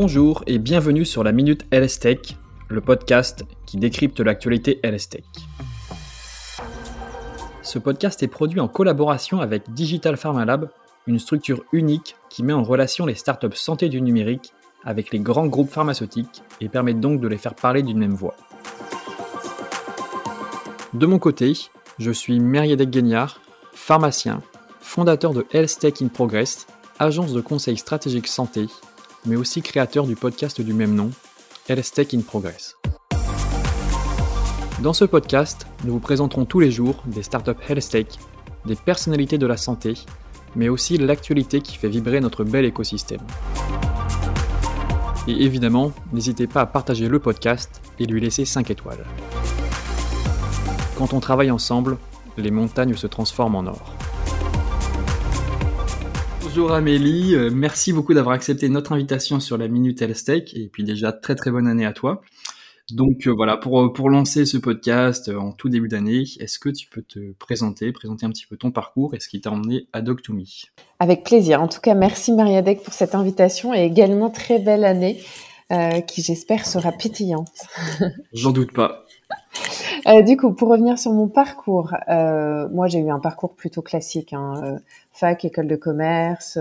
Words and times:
Bonjour 0.00 0.44
et 0.46 0.58
bienvenue 0.58 1.04
sur 1.04 1.24
la 1.24 1.32
Minute 1.32 1.66
LS 1.72 1.98
Tech, 1.98 2.18
le 2.68 2.80
podcast 2.80 3.44
qui 3.66 3.78
décrypte 3.78 4.20
l'actualité 4.20 4.78
LS 4.84 5.08
Tech. 5.08 5.24
Ce 7.62 7.80
podcast 7.80 8.22
est 8.22 8.28
produit 8.28 8.60
en 8.60 8.68
collaboration 8.68 9.40
avec 9.40 9.72
Digital 9.72 10.16
Pharma 10.16 10.44
Lab, 10.44 10.70
une 11.08 11.18
structure 11.18 11.64
unique 11.72 12.14
qui 12.30 12.44
met 12.44 12.52
en 12.52 12.62
relation 12.62 13.06
les 13.06 13.16
startups 13.16 13.56
santé 13.56 13.88
du 13.88 14.00
numérique 14.00 14.52
avec 14.84 15.10
les 15.10 15.18
grands 15.18 15.48
groupes 15.48 15.72
pharmaceutiques 15.72 16.44
et 16.60 16.68
permet 16.68 16.94
donc 16.94 17.20
de 17.20 17.26
les 17.26 17.36
faire 17.36 17.56
parler 17.56 17.82
d'une 17.82 17.98
même 17.98 18.14
voix. 18.14 18.36
De 20.94 21.06
mon 21.06 21.18
côté, 21.18 21.54
je 21.98 22.12
suis 22.12 22.38
Meriadec 22.38 22.88
Guignard, 22.88 23.40
pharmacien, 23.72 24.42
fondateur 24.78 25.34
de 25.34 25.44
Health 25.52 25.76
Tech 25.80 25.94
in 26.00 26.06
Progress, 26.06 26.68
agence 27.00 27.32
de 27.32 27.40
conseil 27.40 27.76
stratégique 27.76 28.28
santé, 28.28 28.68
mais 29.28 29.36
aussi 29.36 29.62
créateur 29.62 30.06
du 30.06 30.16
podcast 30.16 30.60
du 30.60 30.72
même 30.72 30.94
nom, 30.94 31.10
Tech 31.66 32.14
in 32.14 32.20
Progress. 32.20 32.76
Dans 34.82 34.94
ce 34.94 35.04
podcast, 35.04 35.66
nous 35.84 35.92
vous 35.92 36.00
présenterons 36.00 36.46
tous 36.46 36.60
les 36.60 36.70
jours 36.70 37.02
des 37.06 37.22
startups 37.22 37.50
Health 37.68 38.18
des 38.64 38.76
personnalités 38.76 39.36
de 39.36 39.46
la 39.46 39.56
santé, 39.56 39.94
mais 40.56 40.68
aussi 40.68 40.96
l'actualité 40.96 41.60
qui 41.60 41.76
fait 41.76 41.88
vibrer 41.88 42.20
notre 42.20 42.42
bel 42.42 42.64
écosystème. 42.64 43.20
Et 45.26 45.44
évidemment, 45.44 45.92
n'hésitez 46.12 46.46
pas 46.46 46.62
à 46.62 46.66
partager 46.66 47.06
le 47.06 47.18
podcast 47.18 47.82
et 47.98 48.06
lui 48.06 48.20
laisser 48.20 48.46
5 48.46 48.70
étoiles. 48.70 49.04
Quand 50.96 51.12
on 51.12 51.20
travaille 51.20 51.50
ensemble, 51.50 51.98
les 52.38 52.50
montagnes 52.50 52.94
se 52.94 53.06
transforment 53.06 53.56
en 53.56 53.66
or. 53.66 53.97
Bonjour 56.60 56.74
Amélie, 56.74 57.36
euh, 57.36 57.50
merci 57.54 57.92
beaucoup 57.92 58.14
d'avoir 58.14 58.34
accepté 58.34 58.68
notre 58.68 58.90
invitation 58.90 59.38
sur 59.38 59.56
la 59.56 59.68
Minute 59.68 60.02
Health 60.02 60.28
et 60.28 60.68
puis 60.72 60.82
déjà 60.82 61.12
très 61.12 61.36
très 61.36 61.52
bonne 61.52 61.68
année 61.68 61.86
à 61.86 61.92
toi. 61.92 62.20
Donc 62.90 63.28
euh, 63.28 63.30
voilà, 63.30 63.56
pour, 63.56 63.80
euh, 63.80 63.92
pour 63.92 64.10
lancer 64.10 64.44
ce 64.44 64.56
podcast 64.56 65.28
en 65.28 65.52
tout 65.52 65.68
début 65.68 65.86
d'année, 65.86 66.24
est-ce 66.40 66.58
que 66.58 66.68
tu 66.68 66.88
peux 66.88 67.02
te 67.02 67.32
présenter, 67.34 67.92
présenter 67.92 68.26
un 68.26 68.30
petit 68.30 68.44
peu 68.44 68.56
ton 68.56 68.72
parcours 68.72 69.14
et 69.14 69.20
ce 69.20 69.28
qui 69.28 69.40
t'a 69.40 69.52
emmené 69.52 69.86
à 69.92 70.02
Doc2Me 70.02 70.64
Avec 70.98 71.22
plaisir. 71.22 71.62
En 71.62 71.68
tout 71.68 71.80
cas, 71.80 71.94
merci 71.94 72.32
Mariadec 72.32 72.82
pour 72.82 72.92
cette 72.92 73.14
invitation 73.14 73.72
et 73.72 73.84
également 73.84 74.28
très 74.28 74.58
belle 74.58 74.84
année 74.84 75.22
qui 76.08 76.22
j'espère 76.22 76.66
sera 76.66 76.90
pétillante. 76.90 77.52
J'en 78.32 78.50
doute 78.50 78.72
pas. 78.72 79.04
Euh, 80.08 80.22
du 80.22 80.38
coup, 80.38 80.54
pour 80.54 80.68
revenir 80.68 80.98
sur 80.98 81.12
mon 81.12 81.28
parcours, 81.28 81.92
euh, 82.08 82.66
moi 82.70 82.86
j'ai 82.88 82.98
eu 82.98 83.10
un 83.10 83.18
parcours 83.18 83.54
plutôt 83.54 83.82
classique, 83.82 84.32
hein, 84.32 84.54
euh, 84.64 84.78
fac, 85.12 85.44
école 85.44 85.66
de 85.66 85.76
commerce, 85.76 86.58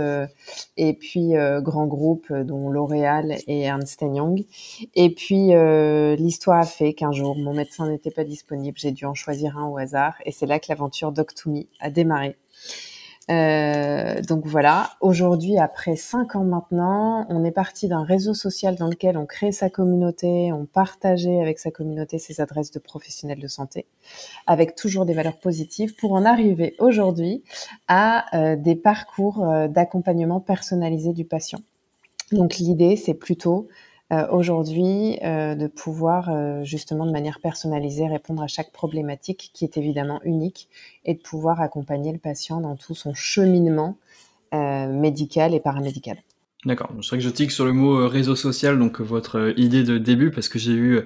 et 0.75 0.93
puis 0.93 1.33
grand 1.61 1.85
groupe 1.85 2.33
dont 2.33 2.69
L'Oréal 2.69 3.37
et 3.47 3.61
Ernst 3.61 4.01
Young. 4.01 4.43
Et 4.95 5.13
puis 5.13 5.51
l'histoire 6.17 6.59
a 6.59 6.65
fait 6.65 6.93
qu'un 6.93 7.11
jour 7.11 7.37
mon 7.37 7.53
médecin 7.53 7.87
n'était 7.87 8.11
pas 8.11 8.23
disponible, 8.25 8.77
j'ai 8.79 8.91
dû 8.91 9.05
en 9.05 9.13
choisir 9.13 9.57
un 9.57 9.67
au 9.67 9.77
hasard, 9.77 10.15
et 10.25 10.31
c'est 10.31 10.47
là 10.47 10.59
que 10.59 10.65
l'aventure 10.69 11.13
Doc2Me 11.13 11.67
a 11.79 11.89
démarré. 11.89 12.35
Euh, 14.17 14.21
donc 14.21 14.45
voilà, 14.45 14.91
aujourd'hui, 15.01 15.57
après 15.57 15.95
cinq 15.95 16.35
ans 16.35 16.43
maintenant, 16.43 17.25
on 17.29 17.43
est 17.43 17.51
parti 17.51 17.87
d'un 17.87 18.03
réseau 18.03 18.33
social 18.33 18.75
dans 18.75 18.87
lequel 18.87 19.17
on 19.17 19.25
crée 19.25 19.51
sa 19.51 19.69
communauté, 19.69 20.51
on 20.53 20.65
partageait 20.65 21.41
avec 21.41 21.59
sa 21.59 21.71
communauté 21.71 22.19
ses 22.19 22.41
adresses 22.41 22.71
de 22.71 22.79
professionnels 22.79 23.39
de 23.39 23.47
santé, 23.47 23.85
avec 24.45 24.75
toujours 24.75 25.05
des 25.05 25.13
valeurs 25.13 25.39
positives, 25.39 25.95
pour 25.95 26.13
en 26.13 26.25
arriver 26.25 26.75
aujourd'hui 26.79 27.43
à 27.87 28.35
euh, 28.35 28.55
des 28.55 28.75
parcours 28.75 29.47
euh, 29.47 29.67
d'accompagnement 29.67 30.39
personnalisé 30.39 31.13
du 31.13 31.25
patient. 31.25 31.59
Donc 32.31 32.57
l'idée, 32.57 32.95
c'est 32.95 33.13
plutôt 33.13 33.67
aujourd'hui 34.31 35.17
de 35.21 35.67
pouvoir 35.67 36.63
justement 36.63 37.05
de 37.05 37.11
manière 37.11 37.41
personnalisée 37.41 38.07
répondre 38.07 38.41
à 38.41 38.47
chaque 38.47 38.71
problématique 38.71 39.51
qui 39.53 39.65
est 39.65 39.75
évidemment 39.75 40.21
unique 40.23 40.69
et 41.03 41.13
de 41.13 41.19
pouvoir 41.19 41.59
accompagner 41.59 42.13
le 42.13 42.17
patient 42.17 42.61
dans 42.61 42.77
tout 42.77 42.95
son 42.95 43.13
cheminement 43.13 43.97
médical 44.53 45.53
et 45.53 45.59
paramédical. 45.59 46.17
D'accord. 46.65 46.89
C'est 47.01 47.09
vrai 47.09 47.17
que 47.19 47.23
je 47.23 47.29
tique 47.29 47.51
sur 47.51 47.65
le 47.65 47.71
mot 47.71 48.07
réseau 48.07 48.35
social, 48.35 48.77
donc 48.79 48.99
votre 48.99 49.53
idée 49.57 49.83
de 49.83 49.97
début, 49.97 50.31
parce 50.31 50.49
que 50.49 50.59
j'ai 50.59 50.73
eu 50.73 51.01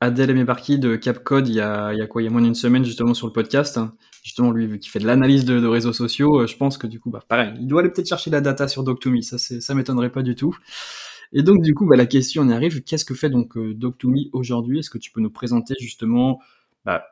Adèle 0.00 0.34
Mebarki 0.34 0.78
de 0.78 0.96
Capcode 0.96 1.48
il 1.48 1.54
y 1.54 1.60
a, 1.60 1.92
il 1.92 1.98
y 1.98 2.02
a 2.02 2.06
quoi, 2.06 2.20
il 2.20 2.26
y 2.26 2.28
a 2.28 2.30
moins 2.30 2.42
d'une 2.42 2.54
semaine 2.54 2.84
justement 2.84 3.14
sur 3.14 3.26
le 3.26 3.32
podcast. 3.32 3.78
Hein. 3.78 3.94
Justement, 4.22 4.50
lui 4.50 4.78
qui 4.78 4.88
fait 4.88 4.98
de 4.98 5.06
l'analyse 5.06 5.44
de, 5.44 5.64
réseaux 5.66 5.92
sociaux, 5.92 6.46
je 6.46 6.56
pense 6.56 6.76
que 6.76 6.86
du 6.86 6.98
coup, 6.98 7.10
bah, 7.10 7.22
pareil, 7.26 7.54
il 7.60 7.68
doit 7.68 7.80
aller 7.80 7.90
peut-être 7.90 8.08
chercher 8.08 8.30
la 8.30 8.40
data 8.40 8.66
sur 8.68 8.82
Doc2Me. 8.82 9.22
Ça, 9.22 9.38
ça 9.38 9.74
m'étonnerait 9.74 10.10
pas 10.10 10.22
du 10.22 10.34
tout. 10.34 10.56
Et 11.32 11.42
donc, 11.42 11.62
du 11.62 11.74
coup, 11.74 11.86
bah, 11.86 11.96
la 11.96 12.06
question, 12.06 12.42
on 12.42 12.48
y 12.48 12.52
arrive. 12.52 12.82
Qu'est-ce 12.82 13.04
que 13.04 13.14
fait 13.14 13.30
donc 13.30 13.56
euh, 13.56 13.72
Doc2Me 13.74 14.30
aujourd'hui? 14.32 14.80
Est-ce 14.80 14.90
que 14.90 14.98
tu 14.98 15.12
peux 15.12 15.20
nous 15.20 15.30
présenter 15.30 15.74
justement 15.78 16.40
bah, 16.84 17.04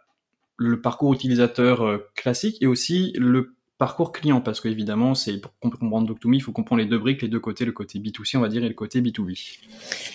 le 0.57 0.81
parcours 0.81 1.13
utilisateur 1.15 1.83
euh, 1.83 1.99
classique 2.17 2.59
et 2.61 2.67
aussi 2.67 3.13
le 3.17 3.55
parcours 3.79 4.13
client 4.13 4.41
Parce 4.41 4.61
qu'évidemment, 4.61 5.15
c'est 5.15 5.39
pour 5.39 5.53
comprendre 5.59 6.13
Doc2Me, 6.13 6.37
il 6.37 6.41
faut 6.41 6.53
comprendre 6.53 6.81
les 6.81 6.89
deux 6.89 6.99
briques, 6.99 7.23
les 7.23 7.29
deux 7.29 7.41
côtés, 7.41 7.65
le 7.65 7.73
côté 7.73 7.99
B2C, 7.99 8.37
on 8.37 8.41
va 8.41 8.49
dire, 8.49 8.65
et 8.65 8.69
le 8.69 8.75
côté 8.75 9.01
B2B. 9.01 9.59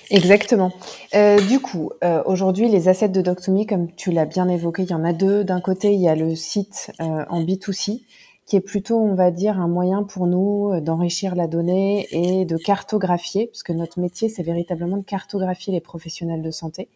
Exactement. 0.09 0.71
Euh, 1.13 1.39
du 1.47 1.59
coup, 1.59 1.91
euh, 2.03 2.23
aujourd'hui, 2.25 2.69
les 2.69 2.87
assets 2.87 3.09
de 3.09 3.21
Doc2Me, 3.21 3.65
comme 3.65 3.93
tu 3.95 4.11
l'as 4.11 4.25
bien 4.25 4.47
évoqué, 4.47 4.83
il 4.83 4.89
y 4.89 4.93
en 4.93 5.03
a 5.03 5.13
deux. 5.13 5.43
D'un 5.43 5.61
côté, 5.61 5.93
il 5.93 6.01
y 6.01 6.07
a 6.07 6.15
le 6.15 6.35
site 6.35 6.91
euh, 6.99 7.25
en 7.29 7.43
B2C 7.43 8.03
qui 8.45 8.55
est 8.55 8.61
plutôt, 8.61 8.97
on 8.97 9.13
va 9.13 9.29
dire, 9.29 9.59
un 9.59 9.67
moyen 9.67 10.01
pour 10.01 10.25
nous 10.25 10.79
d'enrichir 10.81 11.35
la 11.35 11.45
donnée 11.45 12.07
et 12.09 12.45
de 12.45 12.57
cartographier, 12.57 13.45
parce 13.45 13.61
que 13.61 13.73
notre 13.73 13.99
métier, 13.99 14.27
c'est 14.27 14.41
véritablement 14.41 14.97
de 14.97 15.03
cartographier 15.03 15.71
les 15.71 15.81
professionnels 15.81 16.41
de 16.41 16.49
santé 16.49 16.89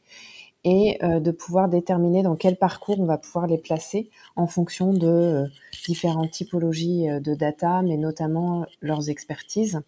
et 0.64 0.98
euh, 1.04 1.20
de 1.20 1.32
pouvoir 1.32 1.70
déterminer 1.70 2.24
dans 2.24 2.36
quel 2.36 2.56
parcours 2.56 3.00
on 3.00 3.06
va 3.06 3.18
pouvoir 3.18 3.48
les 3.48 3.58
placer 3.58 4.10
en 4.36 4.48
fonction 4.48 4.94
de 4.94 5.08
euh, 5.08 5.48
différentes 5.86 6.32
typologies 6.32 7.08
de 7.08 7.36
data, 7.36 7.82
mais 7.82 7.98
notamment 7.98 8.66
leurs 8.82 9.10
expertises. 9.10 9.82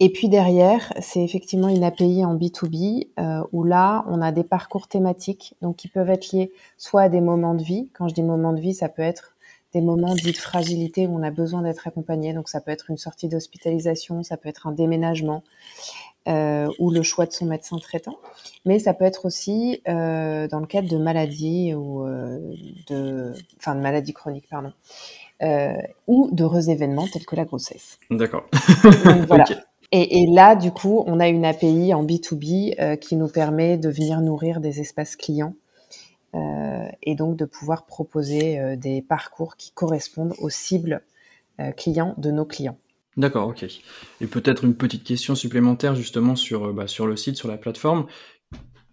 Et 0.00 0.10
puis 0.10 0.28
derrière, 0.28 0.92
c'est 1.00 1.22
effectivement 1.22 1.68
une 1.68 1.84
API 1.84 2.24
en 2.24 2.36
B2B 2.36 3.06
où 3.52 3.62
là, 3.62 4.04
on 4.08 4.20
a 4.20 4.32
des 4.32 4.42
parcours 4.42 4.88
thématiques, 4.88 5.54
donc 5.62 5.76
qui 5.76 5.86
peuvent 5.86 6.10
être 6.10 6.32
liés 6.32 6.50
soit 6.76 7.02
à 7.02 7.08
des 7.08 7.20
moments 7.20 7.54
de 7.54 7.62
vie. 7.62 7.88
Quand 7.94 8.08
je 8.08 8.14
dis 8.14 8.24
moments 8.24 8.52
de 8.52 8.60
vie, 8.60 8.74
ça 8.74 8.88
peut 8.88 9.02
être 9.02 9.36
des 9.72 9.80
moments 9.80 10.14
dits 10.14 10.32
de 10.32 10.36
fragilité 10.36 11.06
où 11.06 11.16
on 11.16 11.22
a 11.22 11.30
besoin 11.30 11.62
d'être 11.62 11.86
accompagné. 11.86 12.32
Donc 12.32 12.48
ça 12.48 12.60
peut 12.60 12.70
être 12.70 12.90
une 12.90 12.98
sortie 12.98 13.28
d'hospitalisation, 13.28 14.22
ça 14.22 14.36
peut 14.36 14.48
être 14.48 14.66
un 14.66 14.72
déménagement 14.72 15.42
euh, 16.28 16.68
ou 16.78 16.90
le 16.90 17.02
choix 17.02 17.26
de 17.26 17.32
son 17.32 17.46
médecin 17.46 17.78
traitant. 17.78 18.18
Mais 18.64 18.78
ça 18.78 18.94
peut 18.94 19.04
être 19.04 19.24
aussi 19.24 19.80
euh, 19.88 20.46
dans 20.48 20.60
le 20.60 20.66
cadre 20.66 20.88
de 20.88 20.98
maladies 20.98 21.74
ou 21.74 22.06
euh, 22.06 22.38
de, 22.88 23.32
enfin 23.58 23.74
de 23.74 23.80
maladies 23.80 24.12
chroniques, 24.12 24.48
pardon, 24.48 24.72
euh, 25.42 25.74
ou 26.06 26.28
d'heureux 26.32 26.70
événements 26.70 27.08
tels 27.12 27.26
que 27.26 27.36
la 27.36 27.44
grossesse. 27.44 27.98
D'accord. 28.10 28.44
voilà. 29.26 29.44
Et, 29.94 30.22
et, 30.22 30.26
là, 30.26 30.56
du 30.56 30.70
coup, 30.70 31.04
on 31.06 31.20
a 31.20 31.28
une 31.28 31.44
API 31.44 31.92
en 31.92 32.02
B2B 32.02 32.80
euh, 32.80 32.96
qui 32.96 33.14
nous 33.14 33.28
permet 33.28 33.76
de 33.76 33.90
venir 33.90 34.20
nourrir 34.22 34.60
des 34.60 34.80
espaces 34.80 35.16
clients 35.16 35.54
et 37.02 37.14
donc 37.14 37.36
de 37.36 37.44
pouvoir 37.44 37.86
proposer 37.86 38.58
euh, 38.58 38.76
des 38.76 39.02
parcours 39.02 39.56
qui 39.56 39.72
correspondent 39.72 40.34
aux 40.38 40.50
cibles 40.50 41.02
euh, 41.60 41.72
clients 41.72 42.14
de 42.18 42.30
nos 42.30 42.44
clients. 42.44 42.78
D'accord, 43.16 43.48
ok. 43.48 43.64
Et 44.20 44.26
peut-être 44.26 44.64
une 44.64 44.74
petite 44.74 45.04
question 45.04 45.34
supplémentaire 45.34 45.94
justement 45.94 46.34
sur, 46.34 46.72
bah, 46.72 46.86
sur 46.86 47.06
le 47.06 47.16
site, 47.16 47.36
sur 47.36 47.48
la 47.48 47.58
plateforme. 47.58 48.06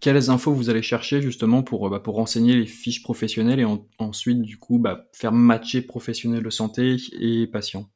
Quelles 0.02 0.30
infos 0.30 0.54
vous 0.54 0.70
allez 0.70 0.82
chercher 0.82 1.22
justement 1.22 1.64
pour, 1.64 1.90
bah, 1.90 2.00
pour 2.00 2.16
renseigner 2.16 2.56
les 2.56 2.66
fiches 2.66 3.04
professionnelles 3.04 3.60
et 3.60 3.68
ensuite 3.98 4.42
du 4.42 4.58
coup 4.58 4.78
bah, 4.78 5.08
faire 5.14 5.32
matcher 5.32 5.82
professionnels 5.82 6.44
de 6.44 6.50
santé 6.50 6.98
et 7.20 7.48
patients 7.48 7.90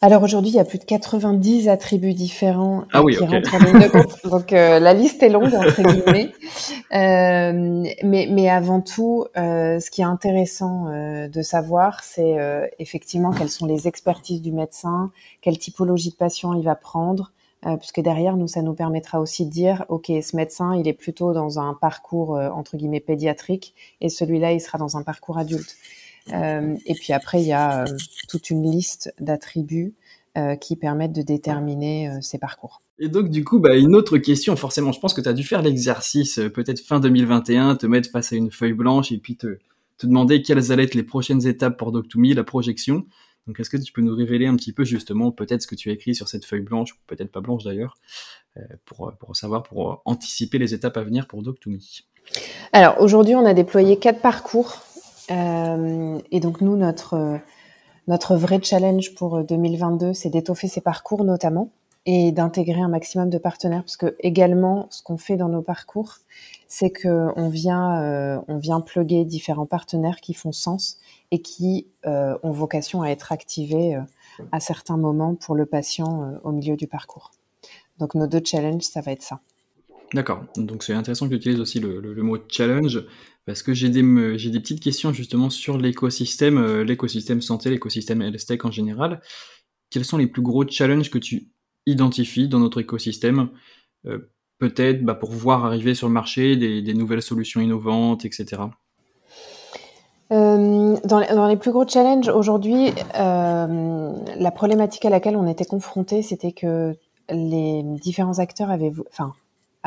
alors 0.00 0.22
aujourd'hui, 0.22 0.52
il 0.52 0.54
y 0.54 0.60
a 0.60 0.64
plus 0.64 0.78
de 0.78 0.84
90 0.84 1.68
attributs 1.68 2.14
différents 2.14 2.84
ah 2.92 3.02
qui 3.02 3.24
rentrent 3.24 3.54
en 3.54 3.58
ligne 3.58 3.80
de 3.80 3.88
compte. 3.88 4.30
Donc 4.30 4.52
euh, 4.52 4.78
la 4.78 4.94
liste 4.94 5.24
est 5.24 5.28
longue 5.28 5.54
entre 5.54 5.82
guillemets. 5.82 6.32
Euh, 6.94 7.84
mais, 8.04 8.28
mais 8.30 8.48
avant 8.48 8.80
tout, 8.80 9.26
euh, 9.36 9.80
ce 9.80 9.90
qui 9.90 10.00
est 10.00 10.04
intéressant 10.04 10.86
de 10.86 11.42
savoir, 11.42 12.02
c'est 12.04 12.36
effectivement 12.78 13.32
quelles 13.32 13.50
sont 13.50 13.66
les 13.66 13.88
expertises 13.88 14.40
du 14.40 14.52
médecin, 14.52 15.10
quelle 15.42 15.58
typologie 15.58 16.10
de 16.10 16.16
patient 16.16 16.54
il 16.54 16.62
va 16.62 16.76
prendre, 16.76 17.32
puisque 17.78 18.00
derrière 18.00 18.36
nous, 18.36 18.46
ça 18.46 18.62
nous 18.62 18.74
permettra 18.74 19.20
aussi 19.20 19.44
de 19.44 19.50
dire, 19.50 19.84
ok, 19.88 20.06
ce 20.06 20.36
médecin, 20.36 20.76
il 20.76 20.86
est 20.86 20.92
plutôt 20.92 21.32
dans 21.32 21.58
un 21.58 21.74
parcours 21.74 22.38
entre 22.54 22.76
guillemets 22.76 23.00
pédiatrique, 23.00 23.74
et 24.00 24.08
celui-là, 24.08 24.52
il 24.52 24.60
sera 24.60 24.78
dans 24.78 24.96
un 24.96 25.02
parcours 25.02 25.38
adulte. 25.38 25.76
Euh, 26.32 26.76
et 26.86 26.94
puis 26.94 27.12
après, 27.12 27.40
il 27.40 27.46
y 27.48 27.52
a 27.52 27.82
euh, 27.82 27.96
toute 28.28 28.50
une 28.50 28.70
liste 28.70 29.12
d'attributs 29.18 29.94
euh, 30.36 30.54
qui 30.54 30.76
permettent 30.76 31.14
de 31.14 31.22
déterminer 31.22 32.10
ces 32.20 32.38
parcours. 32.38 32.82
Et 33.00 33.08
donc, 33.08 33.30
du 33.30 33.44
coup, 33.44 33.58
bah, 33.58 33.76
une 33.76 33.96
autre 33.96 34.18
question, 34.18 34.54
forcément, 34.56 34.92
je 34.92 35.00
pense 35.00 35.14
que 35.14 35.20
tu 35.20 35.28
as 35.28 35.32
dû 35.32 35.42
faire 35.42 35.62
l'exercice, 35.62 36.40
peut-être 36.54 36.80
fin 36.80 37.00
2021, 37.00 37.76
te 37.76 37.86
mettre 37.86 38.10
face 38.10 38.32
à 38.32 38.36
une 38.36 38.50
feuille 38.50 38.72
blanche 38.72 39.10
et 39.10 39.18
puis 39.18 39.36
te, 39.36 39.58
te 39.96 40.06
demander 40.06 40.42
quelles 40.42 40.70
allaient 40.70 40.84
être 40.84 40.94
les 40.94 41.02
prochaines 41.02 41.46
étapes 41.46 41.76
pour 41.76 41.92
Doc2Me, 41.92 42.34
la 42.34 42.44
projection. 42.44 43.06
Donc, 43.46 43.58
est-ce 43.58 43.70
que 43.70 43.76
tu 43.78 43.92
peux 43.92 44.02
nous 44.02 44.14
révéler 44.14 44.46
un 44.46 44.56
petit 44.56 44.72
peu 44.72 44.84
justement 44.84 45.32
peut-être 45.32 45.62
ce 45.62 45.66
que 45.66 45.74
tu 45.74 45.90
as 45.90 45.92
écrit 45.92 46.14
sur 46.14 46.28
cette 46.28 46.44
feuille 46.44 46.60
blanche, 46.60 46.92
ou 46.92 46.96
peut-être 47.06 47.32
pas 47.32 47.40
blanche 47.40 47.64
d'ailleurs, 47.64 47.96
pour, 48.84 49.12
pour 49.18 49.34
savoir, 49.36 49.62
pour 49.62 50.02
anticiper 50.04 50.58
les 50.58 50.74
étapes 50.74 50.96
à 50.98 51.02
venir 51.02 51.26
pour 51.26 51.42
Doc2Me 51.42 52.02
Alors, 52.72 53.00
aujourd'hui, 53.00 53.34
on 53.34 53.46
a 53.46 53.54
déployé 53.54 53.98
quatre 53.98 54.20
parcours. 54.20 54.82
et 55.30 56.40
donc, 56.40 56.60
nous, 56.60 56.76
notre, 56.76 57.40
notre 58.08 58.36
vrai 58.36 58.60
challenge 58.62 59.14
pour 59.14 59.44
2022, 59.44 60.14
c'est 60.14 60.30
d'étoffer 60.30 60.66
ces 60.66 60.80
parcours 60.80 61.24
notamment 61.24 61.70
et 62.06 62.32
d'intégrer 62.32 62.80
un 62.80 62.88
maximum 62.88 63.28
de 63.28 63.36
partenaires 63.36 63.82
parce 63.82 63.98
que 63.98 64.16
également 64.20 64.86
ce 64.88 65.02
qu'on 65.02 65.18
fait 65.18 65.36
dans 65.36 65.50
nos 65.50 65.60
parcours 65.60 66.16
c'est 66.68 66.88
que 66.88 67.28
on 67.36 67.50
vient 67.50 68.00
euh, 68.02 68.40
vient 68.48 68.80
plugger 68.80 69.26
différents 69.26 69.66
partenaires 69.66 70.20
qui 70.22 70.32
font 70.32 70.52
sens 70.52 70.98
et 71.32 71.42
qui 71.42 71.86
euh, 72.06 72.38
ont 72.42 72.50
vocation 72.50 73.02
à 73.02 73.08
être 73.08 73.30
activés 73.30 73.96
euh, 73.96 74.00
à 74.52 74.60
certains 74.60 74.96
moments 74.96 75.34
pour 75.34 75.54
le 75.54 75.66
patient 75.66 76.38
au 76.44 76.52
milieu 76.52 76.76
du 76.76 76.86
parcours. 76.86 77.32
Donc 77.98 78.14
nos 78.14 78.26
deux 78.26 78.42
challenges 78.42 78.84
ça 78.84 79.02
va 79.02 79.12
être 79.12 79.22
ça. 79.22 79.40
D'accord. 80.14 80.44
Donc 80.56 80.82
c'est 80.82 80.94
intéressant 80.94 81.26
que 81.26 81.34
tu 81.34 81.36
utilises 81.36 81.60
aussi 81.60 81.80
le, 81.80 82.22
mot 82.22 82.38
challenge 82.48 83.04
parce 83.44 83.62
que 83.62 83.74
j'ai 83.74 83.90
des, 83.90 84.38
j'ai 84.38 84.50
des 84.50 84.60
petites 84.60 84.82
questions 84.82 85.12
justement 85.12 85.50
sur 85.50 85.78
l'écosystème, 85.78 86.82
l'écosystème 86.82 87.42
santé, 87.42 87.70
l'écosystème 87.70 88.22
health 88.22 88.64
en 88.64 88.70
général. 88.70 89.20
Quels 89.90 90.04
sont 90.04 90.18
les 90.18 90.26
plus 90.26 90.42
gros 90.42 90.66
challenges 90.66 91.10
que 91.10 91.18
tu 91.18 91.48
identifie 91.88 92.48
dans 92.48 92.60
notre 92.60 92.80
écosystème, 92.80 93.48
euh, 94.06 94.30
peut-être 94.58 95.02
bah, 95.04 95.14
pour 95.14 95.30
voir 95.30 95.64
arriver 95.64 95.94
sur 95.94 96.06
le 96.06 96.12
marché 96.12 96.56
des, 96.56 96.94
nouvelles 96.94 97.22
solutions 97.22 97.60
innovantes, 97.60 98.24
etc. 98.24 98.62
Euh, 100.30 100.96
dans, 101.04 101.46
les, 101.48 101.56
plus 101.56 101.72
gros 101.72 101.88
challenges 101.88 102.28
aujourd'hui, 102.28 102.92
euh, 103.18 104.12
la 104.36 104.50
problématique 104.50 105.04
à 105.06 105.10
laquelle 105.10 105.36
on 105.36 105.48
était 105.48 105.64
confronté, 105.64 106.22
c'était 106.22 106.52
que 106.52 106.94
les 107.30 107.82
différents 107.82 108.38
acteurs 108.38 108.70
avaient, 108.70 108.92
enfin, 109.10 109.32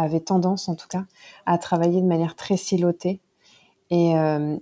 avaient 0.01 0.19
tendance, 0.19 0.69
en 0.69 0.75
tout 0.75 0.88
cas, 0.88 1.06
à 1.45 1.57
travailler 1.57 2.01
de 2.01 2.07
manière 2.07 2.36
très 2.36 2.57
silotée. 2.57 3.19
Et, 3.89 4.13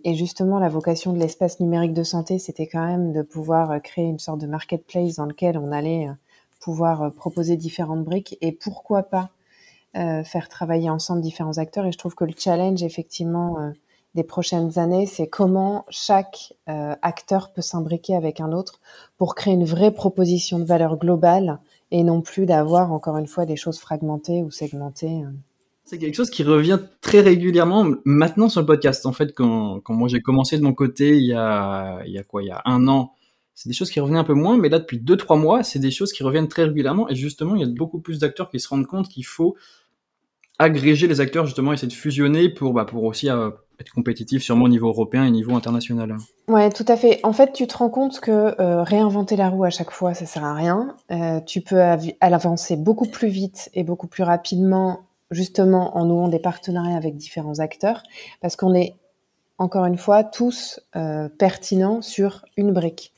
et 0.03 0.15
justement, 0.15 0.57
la 0.57 0.69
vocation 0.69 1.13
de 1.13 1.19
l'espace 1.19 1.59
numérique 1.59 1.93
de 1.93 2.01
santé, 2.01 2.39
c'était 2.39 2.65
quand 2.65 2.83
même 2.83 3.13
de 3.13 3.21
pouvoir 3.21 3.79
créer 3.83 4.05
une 4.05 4.17
sorte 4.17 4.39
de 4.39 4.47
marketplace 4.47 5.17
dans 5.17 5.27
lequel 5.27 5.55
on 5.59 5.71
allait 5.71 6.09
pouvoir 6.59 7.03
euh, 7.03 7.09
proposer 7.09 7.57
différentes 7.57 8.03
briques 8.03 8.37
et 8.41 8.51
pourquoi 8.51 9.03
pas 9.03 9.29
euh, 9.97 10.23
faire 10.23 10.49
travailler 10.49 10.89
ensemble 10.89 11.21
différents 11.21 11.57
acteurs. 11.57 11.85
Et 11.85 11.91
je 11.91 11.97
trouve 11.97 12.15
que 12.15 12.25
le 12.25 12.33
challenge, 12.37 12.83
effectivement, 12.83 13.59
euh, 13.59 13.71
des 14.15 14.23
prochaines 14.23 14.77
années, 14.77 15.05
c'est 15.05 15.27
comment 15.27 15.85
chaque 15.89 16.53
acteur 16.65 17.53
peut 17.53 17.61
s'imbriquer 17.61 18.15
avec 18.15 18.39
un 18.39 18.51
autre 18.51 18.81
pour 19.19 19.35
créer 19.35 19.53
une 19.53 19.65
vraie 19.65 19.91
proposition 19.91 20.57
de 20.57 20.63
valeur 20.63 20.97
globale 20.97 21.59
et 21.91 22.03
non 22.03 22.21
plus 22.21 22.45
d'avoir, 22.45 22.91
encore 22.91 23.17
une 23.17 23.27
fois, 23.27 23.45
des 23.45 23.55
choses 23.55 23.79
fragmentées 23.79 24.43
ou 24.43 24.51
segmentées. 24.51 25.23
C'est 25.85 25.97
quelque 25.97 26.15
chose 26.15 26.29
qui 26.29 26.43
revient 26.43 26.79
très 27.01 27.19
régulièrement 27.21 27.91
maintenant 28.05 28.47
sur 28.47 28.61
le 28.61 28.67
podcast. 28.67 29.05
En 29.05 29.13
fait, 29.13 29.33
quand, 29.33 29.79
quand 29.79 29.95
moi 29.95 30.07
j'ai 30.07 30.21
commencé 30.21 30.57
de 30.57 30.63
mon 30.63 30.73
côté 30.73 31.17
il 31.17 31.25
y 31.25 31.33
a, 31.33 32.01
il 32.05 32.11
y 32.11 32.19
a 32.19 32.23
quoi, 32.23 32.43
il 32.43 32.47
y 32.47 32.51
a 32.51 32.61
un 32.65 32.87
an, 32.87 33.13
c'est 33.61 33.67
des 33.67 33.75
choses 33.75 33.91
qui 33.91 33.99
revenaient 33.99 34.19
un 34.19 34.23
peu 34.23 34.35
moins, 34.35 34.57
mais 34.57 34.69
là, 34.69 34.79
depuis 34.79 34.99
2-3 34.99 35.37
mois, 35.37 35.63
c'est 35.63 35.79
des 35.79 35.91
choses 35.91 36.13
qui 36.13 36.23
reviennent 36.23 36.47
très 36.47 36.63
régulièrement. 36.63 37.09
Et 37.09 37.15
justement, 37.15 37.55
il 37.55 37.61
y 37.61 37.65
a 37.65 37.67
beaucoup 37.67 37.99
plus 37.99 38.17
d'acteurs 38.17 38.49
qui 38.49 38.57
se 38.57 38.69
rendent 38.69 38.87
compte 38.87 39.09
qu'il 39.09 39.25
faut 39.25 39.57
agréger 40.59 41.07
les 41.07 41.19
acteurs, 41.19 41.45
justement, 41.45 41.73
essayer 41.73 41.89
de 41.89 41.93
fusionner 41.93 42.47
pour, 42.47 42.71
bah, 42.71 42.85
pour 42.85 43.03
aussi 43.03 43.29
euh, 43.29 43.49
être 43.79 43.91
compétitif, 43.91 44.43
sûrement 44.43 44.65
au 44.65 44.69
niveau 44.69 44.87
européen 44.87 45.25
et 45.25 45.27
au 45.27 45.31
niveau 45.31 45.55
international. 45.55 46.17
Ouais, 46.47 46.69
tout 46.69 46.85
à 46.87 46.97
fait. 46.97 47.19
En 47.23 47.33
fait, 47.33 47.53
tu 47.53 47.67
te 47.67 47.77
rends 47.77 47.89
compte 47.89 48.19
que 48.19 48.31
euh, 48.59 48.83
réinventer 48.83 49.35
la 49.35 49.49
roue 49.49 49.63
à 49.63 49.69
chaque 49.69 49.91
fois, 49.91 50.13
ça 50.13 50.25
sert 50.25 50.43
à 50.43 50.53
rien. 50.53 50.95
Euh, 51.11 51.39
tu 51.41 51.61
peux 51.61 51.81
avancer 52.21 52.75
beaucoup 52.75 53.07
plus 53.07 53.29
vite 53.29 53.69
et 53.73 53.83
beaucoup 53.83 54.07
plus 54.07 54.23
rapidement, 54.23 55.01
justement, 55.31 55.97
en 55.97 56.05
nouant 56.05 56.27
des 56.27 56.39
partenariats 56.39 56.97
avec 56.97 57.15
différents 57.15 57.59
acteurs, 57.59 58.03
parce 58.41 58.55
qu'on 58.55 58.73
est, 58.73 58.95
encore 59.57 59.85
une 59.85 59.97
fois, 59.97 60.23
tous 60.23 60.79
pertinents 61.37 62.01
sur 62.01 62.45
une 62.57 62.71
brique. 62.71 63.13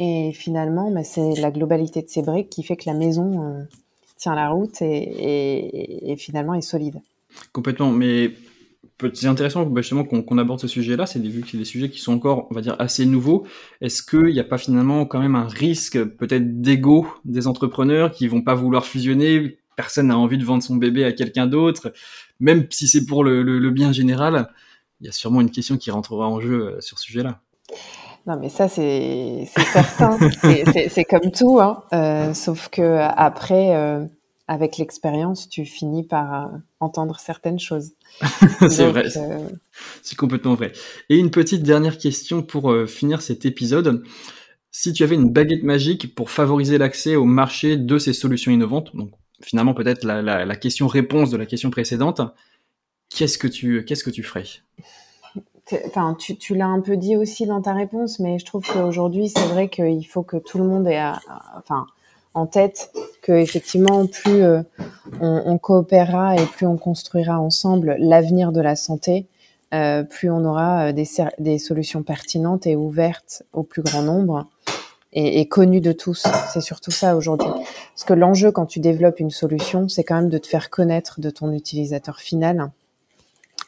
Et 0.00 0.32
finalement, 0.32 0.90
bah, 0.90 1.04
c'est 1.04 1.34
la 1.40 1.50
globalité 1.50 2.02
de 2.02 2.08
ces 2.08 2.22
briques 2.22 2.50
qui 2.50 2.62
fait 2.62 2.76
que 2.76 2.84
la 2.86 2.94
maison 2.94 3.42
euh, 3.42 3.62
tient 4.16 4.34
la 4.34 4.48
route 4.48 4.82
et, 4.82 6.14
finalement 6.18 6.54
est 6.54 6.62
solide. 6.62 7.00
Complètement. 7.52 7.90
Mais 7.90 8.32
c'est 9.14 9.26
intéressant 9.26 9.64
bah, 9.66 9.80
justement 9.80 10.04
qu'on 10.04 10.38
aborde 10.38 10.60
ce 10.60 10.68
sujet-là. 10.68 11.06
C'est 11.06 11.18
des, 11.18 11.28
des 11.28 11.64
sujets 11.64 11.90
qui 11.90 12.00
sont 12.00 12.12
encore, 12.12 12.46
on 12.50 12.54
va 12.54 12.60
dire, 12.60 12.76
assez 12.78 13.06
nouveaux. 13.06 13.46
Est-ce 13.80 14.02
qu'il 14.02 14.32
n'y 14.32 14.40
a 14.40 14.44
pas 14.44 14.58
finalement 14.58 15.04
quand 15.06 15.20
même 15.20 15.34
un 15.34 15.48
risque 15.48 16.02
peut-être 16.04 16.60
d'ego 16.60 17.06
des 17.24 17.46
entrepreneurs 17.46 18.12
qui 18.12 18.28
vont 18.28 18.42
pas 18.42 18.54
vouloir 18.54 18.86
fusionner 18.86 19.58
Personne 19.76 20.06
n'a 20.06 20.18
envie 20.18 20.38
de 20.38 20.44
vendre 20.44 20.62
son 20.62 20.76
bébé 20.76 21.04
à 21.04 21.12
quelqu'un 21.12 21.48
d'autre, 21.48 21.92
même 22.38 22.66
si 22.70 22.86
c'est 22.86 23.06
pour 23.06 23.24
le 23.24 23.70
bien 23.70 23.90
général. 23.90 24.48
Il 25.00 25.06
y 25.06 25.10
a 25.10 25.12
sûrement 25.12 25.40
une 25.40 25.50
question 25.50 25.76
qui 25.76 25.90
rentrera 25.90 26.28
en 26.28 26.40
jeu 26.40 26.76
euh, 26.76 26.80
sur 26.80 26.98
ce 26.98 27.04
sujet-là. 27.04 27.40
Non, 28.26 28.38
mais 28.40 28.48
ça, 28.48 28.68
c'est 28.68 29.46
certain. 29.54 30.16
c'est 30.88 31.04
comme 31.04 31.30
tout, 31.30 31.60
hein. 31.60 31.82
Euh, 31.92 32.32
sauf 32.32 32.68
que 32.70 33.00
après, 33.00 33.76
euh, 33.76 34.06
avec 34.46 34.78
l'expérience, 34.78 35.48
tu 35.48 35.64
finis 35.64 36.04
par 36.04 36.34
euh, 36.34 36.58
entendre 36.80 37.18
certaines 37.18 37.58
choses. 37.58 37.92
c'est 38.68 38.86
vrai. 38.86 39.08
C'est 40.02 40.16
complètement 40.16 40.54
vrai. 40.54 40.72
Et 41.08 41.18
une 41.18 41.30
petite 41.30 41.62
dernière 41.62 41.98
question 41.98 42.42
pour 42.42 42.74
finir 42.86 43.22
cet 43.22 43.46
épisode. 43.46 44.04
Si 44.70 44.92
tu 44.92 45.02
avais 45.02 45.14
une 45.14 45.30
baguette 45.30 45.62
magique 45.62 46.14
pour 46.14 46.30
favoriser 46.30 46.78
l'accès 46.78 47.16
au 47.16 47.24
marché 47.24 47.76
de 47.76 47.98
ces 47.98 48.12
solutions 48.12 48.52
innovantes, 48.52 48.94
donc 48.94 49.12
finalement 49.40 49.74
peut-être 49.74 50.04
la, 50.04 50.22
la 50.22 50.56
question-réponse 50.56 51.30
de 51.30 51.36
la 51.36 51.46
question 51.46 51.70
précédente, 51.70 52.20
qu'est-ce 53.14 53.38
que 53.38 53.48
tu 53.48 53.84
qu'est-ce 53.84 54.04
que 54.04 54.10
tu 54.10 54.22
ferais? 54.22 54.44
Enfin, 55.86 56.14
tu, 56.18 56.36
tu 56.36 56.54
l'as 56.54 56.66
un 56.66 56.80
peu 56.80 56.96
dit 56.96 57.16
aussi 57.16 57.46
dans 57.46 57.62
ta 57.62 57.72
réponse, 57.72 58.18
mais 58.18 58.38
je 58.38 58.44
trouve 58.44 58.66
qu'aujourd'hui, 58.66 59.30
c'est 59.30 59.46
vrai 59.46 59.70
qu'il 59.70 60.06
faut 60.06 60.22
que 60.22 60.36
tout 60.36 60.58
le 60.58 60.64
monde 60.64 60.86
ait, 60.86 61.02
enfin, 61.56 61.86
en 62.34 62.46
tête 62.46 62.92
que 63.22 63.32
effectivement, 63.32 64.06
plus 64.06 64.42
euh, 64.42 64.62
on, 65.20 65.42
on, 65.46 65.58
coopérera 65.58 66.36
et 66.36 66.44
plus 66.44 66.66
on 66.66 66.76
construira 66.76 67.40
ensemble 67.40 67.96
l'avenir 67.98 68.52
de 68.52 68.60
la 68.60 68.76
santé, 68.76 69.26
euh, 69.72 70.02
plus 70.02 70.30
on 70.30 70.44
aura 70.44 70.88
euh, 70.88 70.92
des, 70.92 71.06
des, 71.38 71.58
solutions 71.58 72.02
pertinentes 72.02 72.66
et 72.66 72.76
ouvertes 72.76 73.44
au 73.52 73.62
plus 73.62 73.82
grand 73.82 74.02
nombre 74.02 74.46
et, 75.12 75.40
et 75.40 75.48
connues 75.48 75.80
de 75.80 75.92
tous. 75.92 76.26
C'est 76.52 76.60
surtout 76.60 76.90
ça 76.90 77.16
aujourd'hui. 77.16 77.48
Parce 77.48 78.04
que 78.04 78.14
l'enjeu 78.14 78.50
quand 78.50 78.66
tu 78.66 78.80
développes 78.80 79.20
une 79.20 79.30
solution, 79.30 79.88
c'est 79.88 80.04
quand 80.04 80.16
même 80.16 80.30
de 80.30 80.38
te 80.38 80.46
faire 80.46 80.70
connaître 80.70 81.20
de 81.20 81.30
ton 81.30 81.52
utilisateur 81.52 82.18
final 82.18 82.70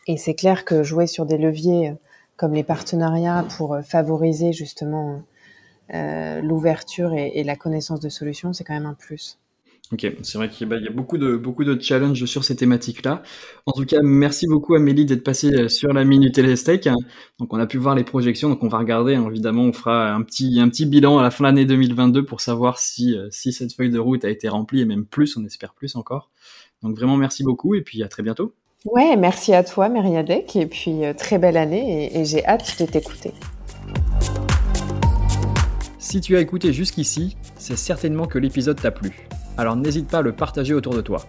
et 0.07 0.17
c'est 0.17 0.35
clair 0.35 0.65
que 0.65 0.83
jouer 0.83 1.07
sur 1.07 1.27
des 1.27 1.39
leviers 1.39 1.91
euh, 1.91 1.95
comme 2.37 2.55
les 2.55 2.65
partenariats 2.65 3.45
pour 3.57 3.75
euh, 3.75 3.83
favoriser 3.83 4.53
justement 4.53 5.23
euh, 5.95 6.41
l'ouverture 6.41 7.13
et, 7.15 7.43
la 7.45 7.57
connaissance 7.57 8.01
de 8.01 8.09
solutions, 8.09 8.53
c'est 8.53 8.65
quand 8.65 8.75
même 8.75 8.87
un 8.87 8.95
plus. 8.95 9.39
Ok, 9.93 10.05
c'est 10.23 10.37
vrai 10.37 10.49
qu'il 10.49 10.69
y 10.69 10.89
a 10.89 10.91
beaucoup 10.91 11.17
de, 11.17 11.37
beaucoup 11.37 11.63
de 11.63 11.81
challenges 11.81 12.25
sur 12.25 12.43
ces 12.43 12.57
thématiques-là. 12.57 13.23
En 13.67 13.73
tout 13.73 13.85
cas, 13.85 13.99
merci 14.03 14.49
beaucoup 14.49 14.75
Amélie 14.75 15.05
d'être 15.05 15.23
passée 15.23 15.69
sur 15.69 15.93
la 15.93 16.05
Minute 16.05 16.35
Telestech. 16.35 16.89
Donc 17.39 17.55
on 17.55 17.59
a 17.61 17.67
pu 17.67 17.79
voir 17.79 17.95
les 17.95 18.03
projections, 18.03 18.49
donc 18.49 18.65
on 18.65 18.69
va 18.69 18.79
regarder. 18.79 19.15
Hein. 19.15 19.29
évidemment, 19.31 19.63
on 19.63 19.73
fera 19.73 20.13
un 20.13 20.23
petit, 20.23 20.59
un 20.59 20.69
petit 20.69 20.87
bilan 20.87 21.19
à 21.19 21.23
la 21.23 21.31
fin 21.31 21.45
de 21.45 21.49
l'année 21.49 21.67
2022 21.67 22.25
pour 22.25 22.41
savoir 22.41 22.81
si, 22.81 23.17
si 23.31 23.53
cette 23.53 23.75
feuille 23.75 23.91
de 23.91 24.01
route 24.01 24.25
a 24.25 24.29
été 24.29 24.49
remplie 24.49 24.81
et 24.81 24.87
même 24.87 25.07
plus, 25.07 25.37
on 25.37 25.45
espère 25.45 25.73
plus 25.73 25.95
encore. 25.95 26.33
Donc 26.83 26.97
vraiment 26.97 27.17
merci 27.17 27.45
beaucoup 27.45 27.77
et 27.77 27.83
puis 27.83 28.03
à 28.03 28.09
très 28.09 28.25
bientôt. 28.25 28.55
Ouais, 28.87 29.17
merci 29.17 29.53
à 29.53 29.65
toi, 29.65 29.89
Myriadec, 29.89 30.55
et 30.55 30.67
puis 30.67 31.05
euh, 31.05 31.13
très 31.13 31.39
belle 31.39 31.57
année, 31.57 32.07
et, 32.07 32.21
et 32.21 32.25
j'ai 32.25 32.47
hâte 32.47 32.81
de 32.81 32.87
t'écouter. 32.87 33.33
Si 36.09 36.21
tu 36.21 36.37
as 36.37 36.41
écouté 36.41 36.73
jusqu'ici, 36.73 37.37
c'est 37.57 37.75
certainement 37.75 38.27
que 38.27 38.39
l'épisode 38.39 38.81
t'a 38.81 38.93
plu. 38.93 39.27
Alors 39.59 39.75
n'hésite 39.75 40.07
pas 40.07 40.19
à 40.19 40.23
le 40.23 40.31
partager 40.31 40.73
autour 40.73 40.95
de 40.95 41.01
toi. 41.01 41.27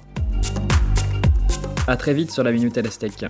A 1.87 1.97
très 1.97 2.13
vite 2.13 2.29
sur 2.29 2.43
la 2.43 2.51
Minute 2.51 2.77
LSTech. 2.77 3.25